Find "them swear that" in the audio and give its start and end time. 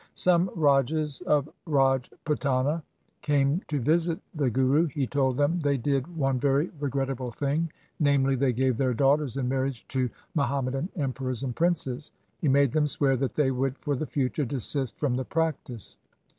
12.71-13.35